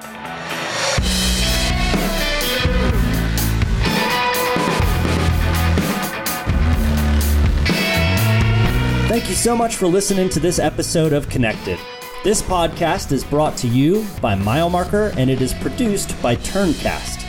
[9.08, 11.80] Thank you so much for listening to this episode of Connected.
[12.28, 17.24] This podcast is brought to you by MileMarker and it is produced by Turncast.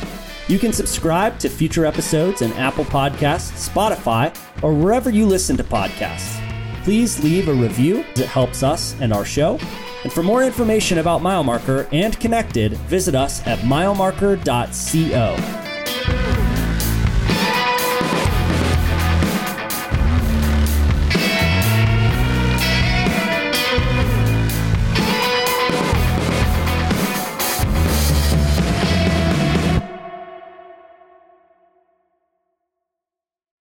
[0.48, 5.62] You can subscribe to future episodes in Apple Podcasts, Spotify, or wherever you listen to
[5.62, 6.42] podcasts.
[6.82, 9.60] Please leave a review, it helps us and our show.
[10.02, 15.67] And for more information about MileMarker and Connected, visit us at milemarker.co.